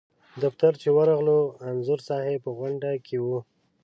دفتر 0.43 0.71
چې 0.81 0.89
ورغلو 0.97 1.39
انځور 1.69 1.99
صاحب 2.07 2.39
په 2.43 2.51
غونډه 2.57 2.91
کې 3.05 3.17
و. 3.25 3.27